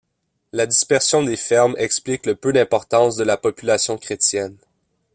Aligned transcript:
La 0.51 0.65
dispersion 0.65 1.21
des 1.21 1.35
fermes 1.37 1.75
explique 1.77 2.25
le 2.25 2.33
peu 2.33 2.51
d'importance 2.51 3.17
de 3.17 3.23
la 3.23 3.37
population 3.37 3.99
chrétienne. 3.99 4.57